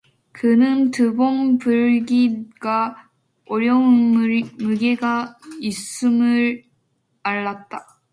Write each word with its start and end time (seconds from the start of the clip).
그는 0.31 0.89
두 0.89 1.13
번 1.15 1.59
부르기가 1.59 2.95
어려운 3.45 3.83
무게가 4.57 5.37
있음을 5.61 6.63
알았다. 7.21 8.01